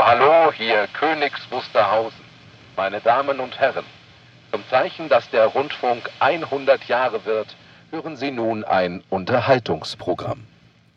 Hallo, 0.00 0.52
hier 0.52 0.86
Königs 0.92 1.40
Wusterhausen. 1.50 2.24
Meine 2.76 3.00
Damen 3.00 3.40
und 3.40 3.58
Herren, 3.58 3.84
zum 4.52 4.62
Zeichen, 4.70 5.08
dass 5.08 5.28
der 5.30 5.46
Rundfunk 5.46 6.08
100 6.20 6.84
Jahre 6.84 7.24
wird, 7.24 7.56
hören 7.90 8.16
Sie 8.16 8.30
nun 8.30 8.62
ein 8.62 9.02
Unterhaltungsprogramm. 9.10 10.46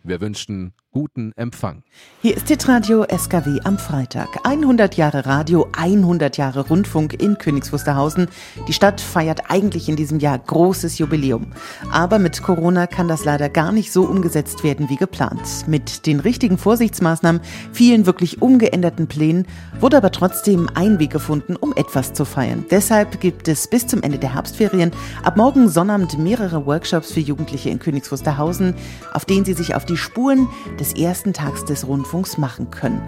Wir 0.03 0.21
wünschen 0.21 0.73
guten 0.91 1.31
Empfang. 1.37 1.83
Hier 2.21 2.35
ist 2.35 2.49
Hitradio 2.49 3.05
SKW 3.05 3.61
am 3.63 3.77
Freitag. 3.77 4.27
100 4.43 4.97
Jahre 4.97 5.25
Radio, 5.25 5.67
100 5.77 6.35
Jahre 6.35 6.67
Rundfunk 6.67 7.21
in 7.21 7.37
Königs 7.37 7.71
Wusterhausen. 7.71 8.27
Die 8.67 8.73
Stadt 8.73 8.99
feiert 8.99 9.49
eigentlich 9.49 9.87
in 9.87 9.95
diesem 9.95 10.19
Jahr 10.19 10.37
großes 10.37 10.97
Jubiläum. 10.97 11.53
Aber 11.91 12.19
mit 12.19 12.43
Corona 12.43 12.87
kann 12.87 13.07
das 13.07 13.23
leider 13.23 13.47
gar 13.47 13.71
nicht 13.71 13.93
so 13.93 14.03
umgesetzt 14.03 14.65
werden 14.65 14.89
wie 14.89 14.97
geplant. 14.97 15.41
Mit 15.65 16.05
den 16.05 16.19
richtigen 16.19 16.57
Vorsichtsmaßnahmen, 16.57 17.41
vielen 17.71 18.05
wirklich 18.05 18.41
umgeänderten 18.41 19.07
Plänen, 19.07 19.47
wurde 19.79 19.97
aber 19.97 20.11
trotzdem 20.11 20.69
ein 20.73 20.99
Weg 20.99 21.11
gefunden, 21.11 21.55
um 21.55 21.73
etwas 21.75 22.11
zu 22.11 22.25
feiern. 22.25 22.65
Deshalb 22.69 23.21
gibt 23.21 23.47
es 23.47 23.69
bis 23.69 23.87
zum 23.87 24.03
Ende 24.03 24.19
der 24.19 24.33
Herbstferien 24.35 24.91
ab 25.23 25.37
morgen 25.37 25.69
Sonnabend 25.69 26.19
mehrere 26.19 26.65
Workshops 26.65 27.13
für 27.13 27.21
Jugendliche 27.21 27.69
in 27.69 27.79
Königs 27.79 28.11
Wusterhausen, 28.11 28.75
auf 29.13 29.23
denen 29.23 29.45
sie 29.45 29.53
sich 29.53 29.73
auf 29.73 29.85
die 29.85 29.97
Spuren 29.97 30.49
des 30.81 30.93
ersten 30.93 31.31
Tags 31.31 31.63
des 31.63 31.87
Rundfunks 31.87 32.39
machen 32.39 32.71
können. 32.71 33.01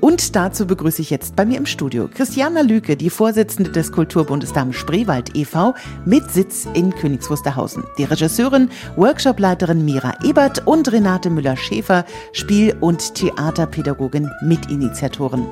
Und 0.00 0.36
dazu 0.36 0.64
begrüße 0.66 1.02
ich 1.02 1.10
jetzt 1.10 1.34
bei 1.34 1.44
mir 1.44 1.58
im 1.58 1.66
Studio 1.66 2.08
Christiana 2.12 2.60
Lüke, 2.60 2.96
die 2.96 3.10
Vorsitzende 3.10 3.72
des 3.72 3.90
Kulturbundes 3.90 4.52
Dame 4.52 4.72
Spreewald 4.72 5.34
e.V. 5.34 5.74
mit 6.04 6.30
Sitz 6.30 6.68
in 6.74 6.94
Königs 6.94 7.28
Wusterhausen. 7.28 7.82
Die 7.98 8.04
Regisseurin, 8.04 8.70
Workshopleiterin 8.94 9.84
Mira 9.84 10.14
Ebert 10.22 10.66
und 10.68 10.90
Renate 10.92 11.28
Müller-Schäfer, 11.28 12.04
Spiel- 12.32 12.76
und 12.80 13.14
Theaterpädagogin, 13.14 14.30
Mitinitiatoren. 14.42 15.46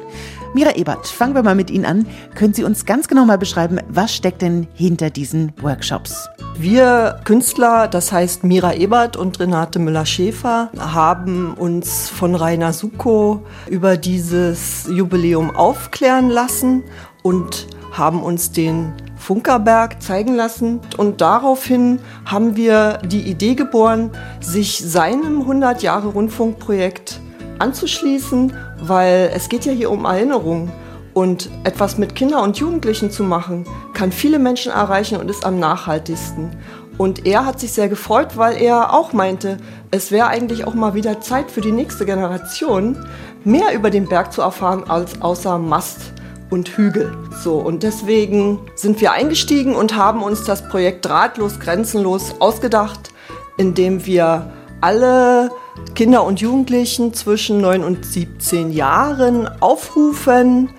Mira 0.55 0.77
Ebert, 0.77 1.09
fangen 1.09 1.35
wir 1.35 1.43
mal 1.43 1.57
mit 1.57 1.69
Ihnen 1.69 1.85
an. 1.85 2.07
Können 2.37 2.55
Sie 2.55 2.63
uns 2.63 2.87
ganz 2.87 3.09
genau 3.09 3.25
mal 3.25 3.39
beschreiben, 3.39 3.81
was 3.89 4.15
steckt 4.15 4.41
denn 4.41 4.69
hinter 4.75 5.11
diesen 5.11 5.53
Workshops? 5.61 6.29
Wir 6.57 7.19
Künstler, 7.25 7.89
das 7.89 8.13
heißt 8.13 8.45
Mira 8.45 8.75
Ebert 8.75 9.17
und 9.17 9.41
Renate 9.41 9.81
Müller-Schäfer, 9.81 10.71
haben 10.79 11.55
uns 11.65 12.11
von 12.11 12.35
Rainer 12.35 12.75
Suko 12.75 13.41
über 13.71 13.97
dieses 13.97 14.87
Jubiläum 14.87 15.57
aufklären 15.57 16.29
lassen 16.29 16.83
und 17.23 17.69
haben 17.91 18.23
uns 18.23 18.53
den 18.53 18.93
Funkerberg 19.17 20.03
zeigen 20.03 20.35
lassen. 20.35 20.81
Und 20.99 21.23
daraufhin 21.23 22.01
haben 22.27 22.57
wir 22.57 22.99
die 22.99 23.23
Idee 23.23 23.55
geboren, 23.55 24.11
sich 24.41 24.79
seinem 24.79 25.41
100 25.41 25.83
Jahre 25.83 26.09
Rundfunkprojekt 26.09 27.19
anzuschließen, 27.59 28.53
weil 28.83 29.31
es 29.35 29.49
geht 29.49 29.65
ja 29.65 29.73
hier 29.73 29.91
um 29.91 30.05
Erinnerung. 30.05 30.71
Und 31.15 31.49
etwas 31.63 31.97
mit 31.97 32.15
Kindern 32.15 32.43
und 32.43 32.59
Jugendlichen 32.59 33.11
zu 33.11 33.23
machen, 33.23 33.65
kann 33.95 34.13
viele 34.13 34.39
Menschen 34.39 34.73
erreichen 34.73 35.17
und 35.17 35.31
ist 35.31 35.47
am 35.47 35.61
nachhaltigsten. 35.61 36.51
Und 36.97 37.27
er 37.27 37.45
hat 37.45 37.59
sich 37.59 37.73
sehr 37.73 37.89
gefreut, 37.89 38.37
weil 38.37 38.61
er 38.61 38.93
auch 38.95 39.13
meinte, 39.13 39.57
es 39.91 40.13
wäre 40.13 40.29
eigentlich 40.29 40.67
auch 40.67 40.75
mal 40.75 40.95
wieder 40.95 41.21
Zeit 41.21 41.51
für 41.51 41.61
die 41.61 41.73
nächste 41.73 42.07
Generation, 42.07 43.05
mehr 43.45 43.75
über 43.75 43.91
den 43.91 44.07
Berg 44.07 44.33
zu 44.33 44.43
erfahren 44.43 44.85
als 44.89 45.21
außer 45.21 45.59
Mast 45.59 46.13
und 46.51 46.69
Hügel. 46.69 47.17
So, 47.43 47.57
und 47.57 47.83
deswegen 47.83 48.61
sind 48.77 49.01
wir 49.01 49.13
eingestiegen 49.13 49.75
und 49.75 49.97
haben 49.97 50.23
uns 50.23 50.45
das 50.45 50.69
Projekt 50.69 51.05
Drahtlos, 51.05 51.59
Grenzenlos 51.59 52.37
ausgedacht, 52.39 53.11
indem 53.57 54.07
wir 54.07 54.53
alle 54.81 55.51
Kinder 55.95 56.25
und 56.25 56.41
Jugendlichen 56.41 57.13
zwischen 57.15 57.61
9 57.61 57.83
und 57.83 58.05
17 58.05 58.73
Jahren 58.73 59.49
aufrufen, 59.61 60.71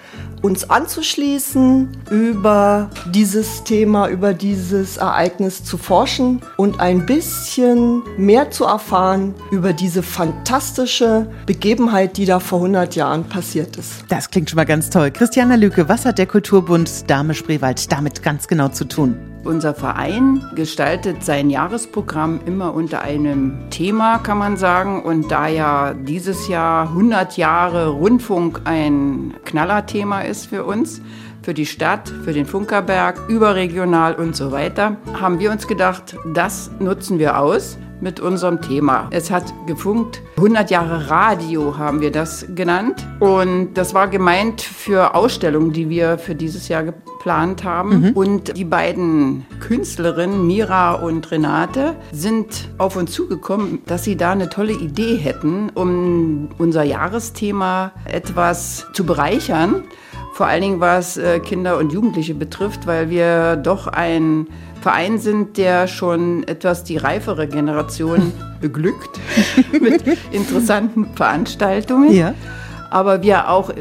uns 0.45 0.69
anzuschließen, 0.69 1.89
über 2.11 2.91
dieses 3.11 3.63
Thema, 3.63 4.09
über 4.09 4.35
dieses 4.35 4.97
Ereignis 4.97 5.63
zu 5.63 5.77
forschen 5.79 6.39
und 6.55 6.79
ein 6.79 7.07
bisschen 7.07 8.03
mehr 8.17 8.51
zu 8.51 8.65
erfahren 8.65 9.33
über 9.49 9.73
diese 9.73 10.03
fantastische 10.03 11.27
Begebenheit, 11.47 12.17
die 12.17 12.25
da 12.25 12.39
vor 12.39 12.59
100 12.59 12.95
Jahren 12.95 13.23
passiert 13.23 13.75
ist. 13.77 14.05
Das 14.09 14.29
klingt 14.29 14.51
schon 14.51 14.57
mal 14.57 14.65
ganz 14.65 14.91
toll. 14.91 15.09
Christiana 15.09 15.55
Lücke, 15.55 15.89
was 15.89 16.05
hat 16.05 16.19
der 16.19 16.27
Kulturbund 16.27 17.09
Dame 17.09 17.33
Spreewald 17.33 17.91
damit 17.91 18.21
ganz 18.21 18.47
genau 18.47 18.67
zu 18.67 18.85
tun? 18.85 19.34
Unser 19.45 19.75
Verein 19.75 20.43
gestaltet 20.55 21.23
sein 21.23 21.51
Jahresprogramm 21.51 22.39
immer 22.47 22.73
unter 22.73 23.03
einem 23.03 23.69
Thema, 23.69 24.17
kann 24.17 24.39
man 24.39 24.57
sagen. 24.57 25.03
Und 25.03 25.29
da 25.31 25.47
ja 25.47 25.93
dieses 25.93 26.47
Jahr 26.47 26.89
100 26.89 27.37
Jahre 27.37 27.89
Rundfunk 27.89 28.61
ein 28.65 29.35
Knallerthema 29.45 30.21
ist 30.21 30.47
für 30.47 30.63
uns, 30.63 30.99
für 31.43 31.53
die 31.53 31.67
Stadt, 31.67 32.11
für 32.23 32.33
den 32.33 32.47
Funkerberg, 32.47 33.29
überregional 33.29 34.15
und 34.15 34.35
so 34.35 34.51
weiter, 34.51 34.97
haben 35.13 35.37
wir 35.37 35.51
uns 35.51 35.67
gedacht, 35.67 36.17
das 36.33 36.71
nutzen 36.79 37.19
wir 37.19 37.39
aus 37.39 37.77
mit 38.01 38.19
unserem 38.19 38.61
Thema. 38.61 39.07
Es 39.11 39.31
hat 39.31 39.53
gefunkt. 39.67 40.21
100 40.37 40.69
Jahre 40.69 41.09
Radio 41.09 41.77
haben 41.77 42.01
wir 42.01 42.11
das 42.11 42.45
genannt. 42.53 43.05
Und 43.19 43.73
das 43.75 43.93
war 43.93 44.07
gemeint 44.07 44.61
für 44.61 45.15
Ausstellungen, 45.15 45.71
die 45.71 45.89
wir 45.89 46.17
für 46.17 46.35
dieses 46.35 46.67
Jahr 46.67 46.83
geplant 46.83 47.63
haben. 47.63 48.01
Mhm. 48.01 48.11
Und 48.11 48.57
die 48.57 48.65
beiden 48.65 49.45
Künstlerinnen, 49.59 50.45
Mira 50.45 50.93
und 50.93 51.31
Renate, 51.31 51.95
sind 52.11 52.69
auf 52.77 52.95
uns 52.95 53.11
zugekommen, 53.11 53.79
dass 53.85 54.03
sie 54.03 54.15
da 54.15 54.31
eine 54.31 54.49
tolle 54.49 54.73
Idee 54.73 55.15
hätten, 55.15 55.69
um 55.73 56.49
unser 56.57 56.83
Jahresthema 56.83 57.91
etwas 58.05 58.85
zu 58.93 59.05
bereichern. 59.05 59.83
Vor 60.33 60.47
allen 60.47 60.61
Dingen, 60.61 60.79
was 60.81 61.15
äh, 61.15 61.39
Kinder 61.39 61.77
und 61.77 61.93
Jugendliche 61.93 62.35
betrifft, 62.35 62.87
weil 62.87 63.09
wir 63.09 63.55
doch 63.55 63.87
ein 63.87 64.47
Verein 64.85 65.17
sind, 65.17 65.57
der 65.57 65.87
schon 65.87 66.43
etwas 66.43 66.83
die 66.83 66.97
reifere 66.97 67.47
Generation 67.47 68.31
beglückt 68.61 69.19
mit 69.81 70.03
interessanten 70.31 71.07
Veranstaltungen. 71.15 72.13
Ja. 72.13 72.35
Aber 72.91 73.23
wir 73.23 73.49
auch 73.49 73.71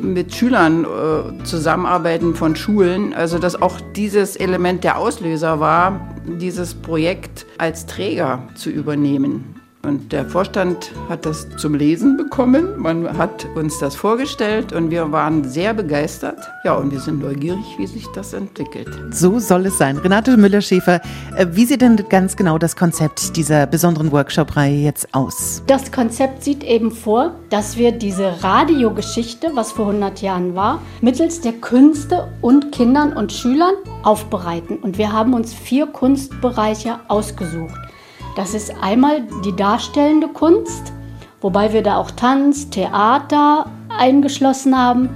mit 0.00 0.34
Schülern 0.34 0.84
äh, 0.84 1.44
zusammenarbeiten 1.44 2.34
von 2.34 2.56
Schulen. 2.56 3.12
Also 3.12 3.38
dass 3.38 3.60
auch 3.60 3.78
dieses 3.94 4.34
Element 4.34 4.82
der 4.82 4.96
Auslöser 4.96 5.60
war, 5.60 6.14
dieses 6.24 6.74
Projekt 6.74 7.44
als 7.58 7.84
Träger 7.84 8.48
zu 8.54 8.70
übernehmen. 8.70 9.55
Und 9.86 10.10
der 10.10 10.24
Vorstand 10.24 10.90
hat 11.08 11.24
das 11.26 11.48
zum 11.58 11.74
Lesen 11.74 12.16
bekommen. 12.16 12.76
Man 12.76 13.16
hat 13.16 13.46
uns 13.54 13.78
das 13.78 13.94
vorgestellt 13.94 14.72
und 14.72 14.90
wir 14.90 15.12
waren 15.12 15.44
sehr 15.44 15.74
begeistert. 15.74 16.38
Ja, 16.64 16.74
und 16.74 16.90
wir 16.90 16.98
sind 16.98 17.20
neugierig, 17.20 17.64
wie 17.78 17.86
sich 17.86 18.04
das 18.12 18.32
entwickelt. 18.32 18.88
So 19.10 19.38
soll 19.38 19.66
es 19.66 19.78
sein. 19.78 19.96
Renate 19.98 20.36
Müller-Schäfer, 20.36 21.00
äh, 21.36 21.46
wie 21.52 21.66
sieht 21.66 21.82
denn 21.82 21.96
ganz 22.08 22.36
genau 22.36 22.58
das 22.58 22.74
Konzept 22.74 23.36
dieser 23.36 23.68
besonderen 23.68 24.10
Workshop-Reihe 24.10 24.76
jetzt 24.76 25.14
aus? 25.14 25.62
Das 25.68 25.92
Konzept 25.92 26.42
sieht 26.42 26.64
eben 26.64 26.90
vor, 26.90 27.36
dass 27.50 27.76
wir 27.76 27.92
diese 27.92 28.42
Radiogeschichte, 28.42 29.52
was 29.54 29.70
vor 29.70 29.86
100 29.86 30.20
Jahren 30.20 30.56
war, 30.56 30.82
mittels 31.00 31.40
der 31.40 31.52
Künste 31.52 32.26
und 32.40 32.72
Kindern 32.72 33.12
und 33.12 33.32
Schülern 33.32 33.74
aufbereiten. 34.02 34.78
Und 34.78 34.98
wir 34.98 35.12
haben 35.12 35.32
uns 35.32 35.54
vier 35.54 35.86
Kunstbereiche 35.86 36.98
ausgesucht. 37.06 37.85
Das 38.36 38.52
ist 38.52 38.72
einmal 38.82 39.22
die 39.44 39.56
darstellende 39.56 40.28
Kunst, 40.28 40.92
wobei 41.40 41.72
wir 41.72 41.82
da 41.82 41.96
auch 41.96 42.10
Tanz, 42.10 42.68
Theater 42.68 43.64
eingeschlossen 43.88 44.76
haben. 44.76 45.08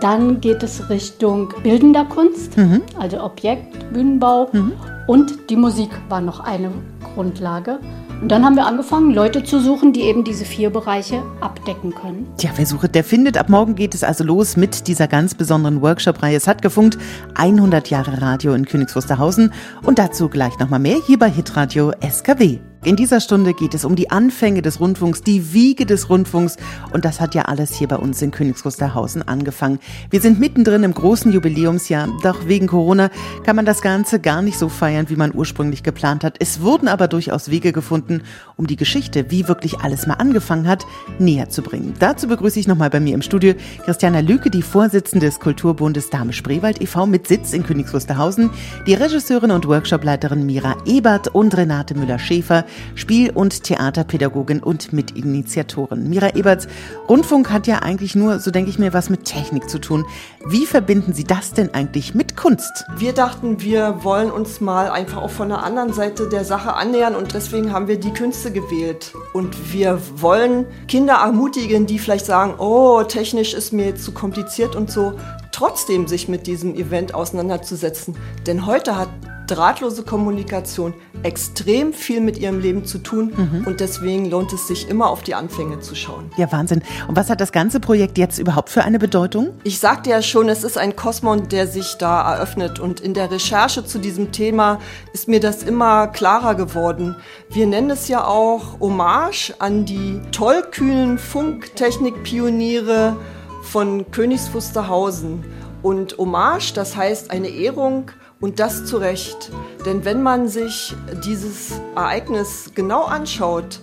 Dann 0.00 0.40
geht 0.40 0.62
es 0.62 0.88
Richtung 0.88 1.52
bildender 1.64 2.04
Kunst, 2.04 2.56
mhm. 2.56 2.82
also 2.98 3.22
Objekt, 3.22 3.92
Bühnenbau. 3.92 4.48
Mhm. 4.52 4.72
Und 5.08 5.50
die 5.50 5.56
Musik 5.56 5.90
war 6.08 6.20
noch 6.20 6.38
eine 6.38 6.70
Grundlage. 7.14 7.80
Und 8.20 8.28
dann 8.28 8.44
haben 8.44 8.54
wir 8.54 8.66
angefangen, 8.66 9.12
Leute 9.12 9.42
zu 9.44 9.60
suchen, 9.60 9.92
die 9.92 10.02
eben 10.02 10.24
diese 10.24 10.44
vier 10.44 10.70
Bereiche 10.70 11.22
abdecken 11.40 11.94
können. 11.94 12.28
Tja, 12.36 12.50
wer 12.54 12.66
sucht, 12.66 12.94
der 12.94 13.02
findet. 13.02 13.38
Ab 13.38 13.48
morgen 13.48 13.74
geht 13.74 13.94
es 13.94 14.04
also 14.04 14.24
los 14.24 14.56
mit 14.56 14.86
dieser 14.86 15.08
ganz 15.08 15.34
besonderen 15.34 15.80
Workshop-Reihe. 15.80 16.36
Es 16.36 16.46
hat 16.46 16.60
gefunkt 16.60 16.98
100 17.34 17.88
Jahre 17.88 18.20
Radio 18.20 18.52
in 18.52 18.66
Königs 18.66 18.94
Wusterhausen. 18.94 19.52
Und 19.82 19.98
dazu 19.98 20.28
gleich 20.28 20.58
nochmal 20.58 20.80
mehr 20.80 20.98
hier 21.04 21.18
bei 21.18 21.30
Hitradio 21.30 21.92
SKW. 22.08 22.58
In 22.82 22.96
dieser 22.96 23.20
Stunde 23.20 23.52
geht 23.52 23.74
es 23.74 23.84
um 23.84 23.94
die 23.94 24.10
Anfänge 24.10 24.62
des 24.62 24.80
Rundfunks, 24.80 25.22
die 25.22 25.52
Wiege 25.52 25.84
des 25.84 26.08
Rundfunks 26.08 26.56
und 26.94 27.04
das 27.04 27.20
hat 27.20 27.34
ja 27.34 27.42
alles 27.42 27.74
hier 27.74 27.88
bei 27.88 27.96
uns 27.96 28.22
in 28.22 28.30
Königs 28.30 28.64
Wusterhausen 28.64 29.20
angefangen. 29.20 29.80
Wir 30.08 30.22
sind 30.22 30.40
mittendrin 30.40 30.82
im 30.82 30.94
großen 30.94 31.30
Jubiläumsjahr, 31.30 32.08
doch 32.22 32.48
wegen 32.48 32.68
Corona 32.68 33.10
kann 33.44 33.54
man 33.54 33.66
das 33.66 33.82
Ganze 33.82 34.18
gar 34.18 34.40
nicht 34.40 34.58
so 34.58 34.70
feiern, 34.70 35.10
wie 35.10 35.16
man 35.16 35.34
ursprünglich 35.34 35.82
geplant 35.82 36.24
hat. 36.24 36.36
Es 36.38 36.62
wurden 36.62 36.88
aber 36.88 37.06
durchaus 37.06 37.50
Wege 37.50 37.72
gefunden, 37.72 38.22
um 38.56 38.66
die 38.66 38.76
Geschichte, 38.76 39.30
wie 39.30 39.46
wirklich 39.46 39.80
alles 39.80 40.06
mal 40.06 40.14
angefangen 40.14 40.66
hat, 40.66 40.86
näher 41.18 41.50
zu 41.50 41.60
bringen. 41.60 41.92
Dazu 41.98 42.28
begrüße 42.28 42.58
ich 42.58 42.66
nochmal 42.66 42.88
bei 42.88 43.00
mir 43.00 43.12
im 43.12 43.20
Studio 43.20 43.52
Christiana 43.84 44.20
Lüke, 44.20 44.48
die 44.48 44.62
Vorsitzende 44.62 45.26
des 45.26 45.38
Kulturbundes 45.38 46.08
Dame 46.08 46.32
Spreewald 46.32 46.80
e.V. 46.80 47.04
mit 47.04 47.28
Sitz 47.28 47.52
in 47.52 47.62
Königs 47.62 47.92
Wusterhausen, 47.92 48.48
die 48.86 48.94
Regisseurin 48.94 49.50
und 49.50 49.68
Workshopleiterin 49.68 50.46
Mira 50.46 50.76
Ebert 50.86 51.28
und 51.28 51.54
Renate 51.54 51.94
Müller-Schäfer, 51.94 52.64
Spiel- 52.94 53.30
und 53.30 53.64
Theaterpädagogin 53.64 54.62
und 54.62 54.92
Mitinitiatorin. 54.92 56.08
Mira 56.08 56.34
Eberts, 56.34 56.68
Rundfunk 57.08 57.50
hat 57.50 57.66
ja 57.66 57.80
eigentlich 57.80 58.14
nur, 58.14 58.38
so 58.38 58.50
denke 58.50 58.70
ich 58.70 58.78
mir, 58.78 58.92
was 58.92 59.10
mit 59.10 59.24
Technik 59.24 59.68
zu 59.68 59.78
tun. 59.78 60.04
Wie 60.46 60.66
verbinden 60.66 61.12
Sie 61.12 61.24
das 61.24 61.52
denn 61.52 61.74
eigentlich 61.74 62.14
mit 62.14 62.36
Kunst? 62.36 62.84
Wir 62.96 63.12
dachten, 63.12 63.60
wir 63.60 64.04
wollen 64.04 64.30
uns 64.30 64.60
mal 64.60 64.90
einfach 64.90 65.22
auch 65.22 65.30
von 65.30 65.48
der 65.48 65.62
anderen 65.62 65.92
Seite 65.92 66.28
der 66.28 66.44
Sache 66.44 66.74
annähern 66.74 67.14
und 67.14 67.34
deswegen 67.34 67.72
haben 67.72 67.88
wir 67.88 67.98
die 67.98 68.12
Künste 68.12 68.52
gewählt. 68.52 69.12
Und 69.32 69.72
wir 69.72 70.00
wollen 70.16 70.66
Kinder 70.88 71.14
ermutigen, 71.14 71.86
die 71.86 71.98
vielleicht 71.98 72.26
sagen, 72.26 72.54
oh, 72.58 73.02
technisch 73.02 73.54
ist 73.54 73.72
mir 73.72 73.86
jetzt 73.86 74.04
zu 74.04 74.12
kompliziert 74.12 74.76
und 74.76 74.90
so, 74.90 75.14
trotzdem 75.52 76.06
sich 76.06 76.28
mit 76.28 76.46
diesem 76.46 76.74
Event 76.74 77.14
auseinanderzusetzen. 77.14 78.16
Denn 78.46 78.66
heute 78.66 78.96
hat 78.96 79.08
drahtlose 79.54 80.02
Kommunikation 80.04 80.94
extrem 81.22 81.92
viel 81.92 82.20
mit 82.20 82.38
ihrem 82.38 82.60
Leben 82.60 82.84
zu 82.84 82.98
tun 82.98 83.32
mhm. 83.36 83.66
und 83.66 83.80
deswegen 83.80 84.30
lohnt 84.30 84.52
es 84.52 84.68
sich 84.68 84.88
immer 84.88 85.10
auf 85.10 85.22
die 85.22 85.34
Anfänge 85.34 85.80
zu 85.80 85.94
schauen. 85.94 86.30
Ja, 86.36 86.50
Wahnsinn. 86.52 86.82
Und 87.08 87.16
was 87.16 87.28
hat 87.28 87.40
das 87.40 87.52
ganze 87.52 87.80
Projekt 87.80 88.16
jetzt 88.18 88.38
überhaupt 88.38 88.70
für 88.70 88.82
eine 88.84 88.98
Bedeutung? 88.98 89.50
Ich 89.64 89.78
sagte 89.78 90.10
ja 90.10 90.22
schon, 90.22 90.48
es 90.48 90.64
ist 90.64 90.78
ein 90.78 90.96
Kosmos, 90.96 91.48
der 91.50 91.66
sich 91.66 91.96
da 91.98 92.34
eröffnet 92.34 92.78
und 92.78 93.00
in 93.00 93.14
der 93.14 93.30
Recherche 93.30 93.84
zu 93.84 93.98
diesem 93.98 94.32
Thema 94.32 94.78
ist 95.12 95.28
mir 95.28 95.40
das 95.40 95.62
immer 95.62 96.06
klarer 96.06 96.54
geworden. 96.54 97.16
Wir 97.50 97.66
nennen 97.66 97.90
es 97.90 98.08
ja 98.08 98.24
auch 98.24 98.80
Hommage 98.80 99.54
an 99.58 99.84
die 99.84 100.20
tollkühnen 100.32 101.18
Funktechnikpioniere 101.18 103.16
von 103.62 104.10
Königs 104.10 104.52
Wusterhausen. 104.54 105.44
Und 105.82 106.18
Hommage, 106.18 106.72
das 106.74 106.96
heißt 106.96 107.30
eine 107.30 107.48
Ehrung 107.48 108.10
und 108.40 108.58
das 108.58 108.86
zu 108.86 108.96
Recht. 108.96 109.50
Denn 109.84 110.04
wenn 110.04 110.22
man 110.22 110.48
sich 110.48 110.94
dieses 111.24 111.80
Ereignis 111.94 112.72
genau 112.74 113.04
anschaut, 113.04 113.80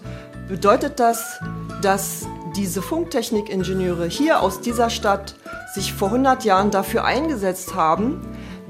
bedeutet 0.48 1.00
das, 1.00 1.39
dass 1.81 2.27
diese 2.56 2.81
Funktechnikingenieure 2.81 4.07
hier 4.07 4.42
aus 4.42 4.62
dieser 4.62 4.89
Stadt 4.89 5.36
sich 5.74 5.94
vor 5.94 6.07
100 6.09 6.44
Jahren 6.44 6.71
dafür 6.71 7.06
eingesetzt 7.06 7.75
haben, 7.75 8.21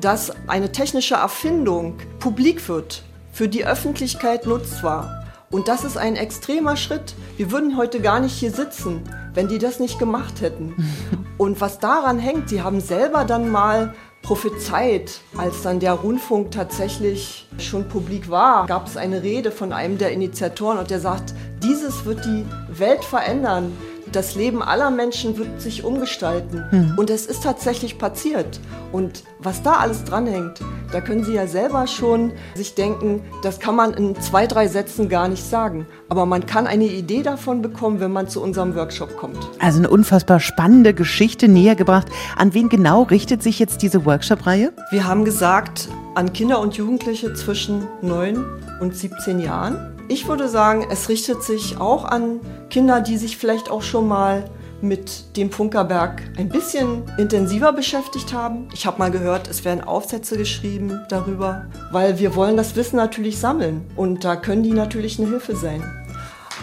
dass 0.01 0.31
eine 0.47 0.71
technische 0.71 1.15
Erfindung 1.15 1.97
publik 2.19 2.67
wird, 2.67 3.03
für 3.31 3.47
die 3.47 3.65
Öffentlichkeit 3.65 4.45
nutzbar. 4.45 5.25
Und 5.49 5.67
das 5.67 5.85
ist 5.85 5.97
ein 5.97 6.15
extremer 6.15 6.75
Schritt. 6.75 7.15
Wir 7.37 7.51
würden 7.51 7.77
heute 7.77 8.01
gar 8.01 8.19
nicht 8.19 8.33
hier 8.33 8.51
sitzen, 8.51 9.03
wenn 9.33 9.47
die 9.47 9.59
das 9.59 9.79
nicht 9.79 9.97
gemacht 9.99 10.41
hätten. 10.41 10.75
Und 11.37 11.61
was 11.61 11.79
daran 11.79 12.19
hängt, 12.19 12.49
sie 12.49 12.63
haben 12.63 12.81
selber 12.81 13.23
dann 13.23 13.49
mal 13.49 13.93
prophezeit, 14.27 15.21
als 15.37 15.61
dann 15.61 15.79
der 15.79 15.93
Rundfunk 15.93 16.51
tatsächlich 16.51 17.47
schon 17.59 17.87
publik 17.87 18.29
war, 18.29 18.65
gab 18.65 18.85
es 18.85 18.97
eine 18.97 19.23
Rede 19.23 19.51
von 19.51 19.71
einem 19.71 19.97
der 19.97 20.11
Initiatoren 20.11 20.79
und 20.79 20.89
der 20.89 20.99
sagt, 20.99 21.33
dieses 21.63 22.03
wird 22.03 22.25
die 22.25 22.45
Welt 22.67 23.05
verändern. 23.05 23.71
Das 24.17 24.33
Leben 24.33 24.63
aller 24.63 24.89
Menschen 24.89 25.37
wird 25.37 25.61
sich 25.61 25.83
umgestalten. 25.83 26.63
Mhm. 26.71 26.93
Und 26.97 27.11
es 27.11 27.27
ist 27.27 27.43
tatsächlich 27.43 27.99
passiert. 27.99 28.59
Und 28.91 29.23
was 29.37 29.61
da 29.61 29.73
alles 29.73 30.05
dranhängt, 30.05 30.59
da 30.91 31.01
können 31.01 31.23
Sie 31.23 31.33
ja 31.33 31.45
selber 31.45 31.85
schon 31.85 32.31
sich 32.55 32.73
denken, 32.73 33.21
das 33.43 33.59
kann 33.59 33.75
man 33.75 33.93
in 33.93 34.19
zwei, 34.19 34.47
drei 34.47 34.69
Sätzen 34.69 35.07
gar 35.07 35.27
nicht 35.27 35.47
sagen. 35.47 35.85
Aber 36.09 36.25
man 36.25 36.47
kann 36.47 36.65
eine 36.65 36.85
Idee 36.85 37.21
davon 37.21 37.61
bekommen, 37.61 37.99
wenn 37.99 38.11
man 38.11 38.27
zu 38.27 38.41
unserem 38.41 38.73
Workshop 38.73 39.17
kommt. 39.17 39.37
Also 39.59 39.77
eine 39.77 39.89
unfassbar 39.91 40.39
spannende 40.39 40.95
Geschichte 40.95 41.47
näher 41.47 41.75
gebracht. 41.75 42.07
An 42.37 42.55
wen 42.55 42.69
genau 42.69 43.03
richtet 43.03 43.43
sich 43.43 43.59
jetzt 43.59 43.83
diese 43.83 44.03
Workshop-Reihe? 44.03 44.73
Wir 44.89 45.05
haben 45.05 45.25
gesagt, 45.25 45.89
an 46.15 46.33
Kinder 46.33 46.59
und 46.59 46.75
Jugendliche 46.75 47.35
zwischen 47.35 47.87
9 48.01 48.43
und 48.79 48.95
17 48.95 49.39
Jahren. 49.39 49.96
Ich 50.09 50.25
würde 50.27 50.47
sagen, 50.47 50.87
es 50.89 51.09
richtet 51.09 51.43
sich 51.43 51.81
auch 51.81 52.05
an 52.05 52.39
Kinder, 52.69 53.01
die 53.01 53.17
sich 53.17 53.35
vielleicht 53.35 53.69
auch 53.69 53.81
schon 53.81 54.07
mal 54.07 54.49
mit 54.79 55.35
dem 55.35 55.51
Funkerberg 55.51 56.21
ein 56.37 56.47
bisschen 56.47 57.03
intensiver 57.17 57.73
beschäftigt 57.73 58.31
haben. 58.31 58.69
Ich 58.73 58.85
habe 58.85 58.99
mal 58.99 59.11
gehört, 59.11 59.49
es 59.49 59.65
werden 59.65 59.83
Aufsätze 59.83 60.37
geschrieben 60.37 61.01
darüber, 61.09 61.65
weil 61.91 62.19
wir 62.19 62.35
wollen 62.35 62.55
das 62.55 62.77
Wissen 62.77 62.95
natürlich 62.95 63.37
sammeln 63.37 63.85
und 63.97 64.23
da 64.23 64.37
können 64.37 64.63
die 64.63 64.71
natürlich 64.71 65.19
eine 65.19 65.27
Hilfe 65.27 65.57
sein. 65.57 65.83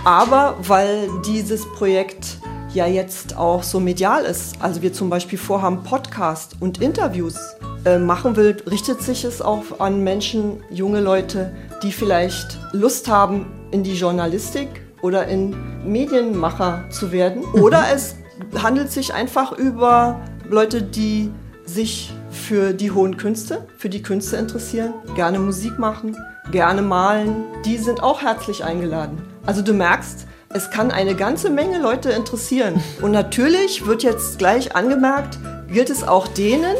Aber 0.04 0.56
weil 0.62 1.10
dieses 1.26 1.70
Projekt 1.72 2.38
ja 2.72 2.86
jetzt 2.86 3.36
auch 3.36 3.62
so 3.62 3.78
medial 3.78 4.24
ist, 4.24 4.60
also 4.60 4.80
wir 4.80 4.92
zum 4.92 5.10
Beispiel 5.10 5.38
vorhaben, 5.38 5.82
Podcast 5.82 6.56
und 6.60 6.80
Interviews 6.80 7.36
äh, 7.84 7.98
machen 7.98 8.36
will, 8.36 8.56
richtet 8.70 9.02
sich 9.02 9.24
es 9.24 9.42
auch 9.42 9.80
an 9.80 10.02
Menschen, 10.02 10.62
junge 10.70 11.00
Leute, 11.00 11.52
die 11.84 11.92
vielleicht 11.92 12.58
Lust 12.72 13.08
haben 13.08 13.46
in 13.70 13.82
die 13.82 13.92
Journalistik 13.92 14.68
oder 15.02 15.28
in 15.28 15.54
Medienmacher 15.84 16.84
zu 16.88 17.12
werden. 17.12 17.42
Mhm. 17.42 17.62
Oder 17.62 17.84
es 17.94 18.16
handelt 18.60 18.90
sich 18.90 19.12
einfach 19.12 19.52
über 19.52 20.20
Leute, 20.48 20.82
die 20.82 21.30
sich 21.66 22.10
für 22.30 22.72
die 22.72 22.90
hohen 22.90 23.18
Künste, 23.18 23.66
für 23.76 23.90
die 23.90 24.02
Künste 24.02 24.36
interessieren, 24.36 24.94
gerne 25.14 25.38
Musik 25.38 25.78
machen, 25.78 26.16
gerne 26.50 26.80
malen. 26.80 27.44
Die 27.66 27.76
sind 27.76 28.02
auch 28.02 28.22
herzlich 28.22 28.64
eingeladen. 28.64 29.22
Also 29.44 29.60
du 29.60 29.74
merkst, 29.74 30.26
es 30.54 30.70
kann 30.70 30.90
eine 30.90 31.14
ganze 31.14 31.50
Menge 31.50 31.80
Leute 31.80 32.10
interessieren. 32.10 32.82
Und 33.02 33.10
natürlich 33.10 33.86
wird 33.86 34.02
jetzt 34.02 34.38
gleich 34.38 34.74
angemerkt, 34.74 35.38
gilt 35.68 35.90
es 35.90 36.06
auch 36.06 36.28
denen, 36.28 36.76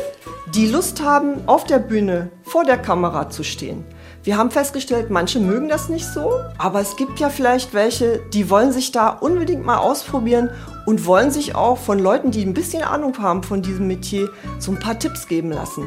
die 0.55 0.67
Lust 0.67 1.03
haben, 1.03 1.47
auf 1.47 1.65
der 1.65 1.79
Bühne 1.79 2.31
vor 2.43 2.65
der 2.65 2.79
Kamera 2.79 3.29
zu 3.29 3.43
stehen. 3.43 3.85
Wir 4.25 4.39
haben 4.39 4.51
festgestellt, 4.51 5.11
manche 5.11 5.39
mögen 5.39 5.69
das 5.69 5.91
nicht 5.91 6.07
so, 6.07 6.41
aber 6.57 6.81
es 6.81 6.97
gibt 6.97 7.21
ja 7.21 7.29
vielleicht 7.29 7.75
welche, 7.75 8.21
die 8.33 8.49
wollen 8.49 8.73
sich 8.73 8.91
da 8.91 9.11
unbedingt 9.11 9.67
mal 9.67 9.77
ausprobieren 9.77 10.49
und 10.87 11.05
wollen 11.05 11.31
sich 11.31 11.55
auch 11.55 11.77
von 11.77 11.99
Leuten, 11.99 12.31
die 12.31 12.43
ein 12.43 12.55
bisschen 12.55 12.83
Ahnung 12.83 13.19
haben 13.19 13.43
von 13.43 13.61
diesem 13.61 13.87
Metier, 13.87 14.31
so 14.59 14.73
ein 14.73 14.79
paar 14.79 14.99
Tipps 14.99 15.29
geben 15.29 15.51
lassen 15.51 15.85